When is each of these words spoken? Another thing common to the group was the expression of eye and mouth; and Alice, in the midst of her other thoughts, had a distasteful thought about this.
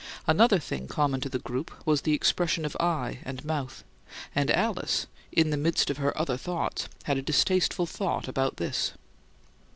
Another 0.25 0.57
thing 0.57 0.87
common 0.87 1.21
to 1.21 1.29
the 1.29 1.37
group 1.37 1.69
was 1.85 2.01
the 2.01 2.13
expression 2.15 2.65
of 2.65 2.75
eye 2.79 3.19
and 3.23 3.45
mouth; 3.45 3.83
and 4.33 4.49
Alice, 4.49 5.05
in 5.31 5.51
the 5.51 5.57
midst 5.57 5.91
of 5.91 5.97
her 5.97 6.17
other 6.19 6.37
thoughts, 6.37 6.89
had 7.03 7.19
a 7.19 7.21
distasteful 7.21 7.85
thought 7.85 8.27
about 8.27 8.57
this. 8.57 8.93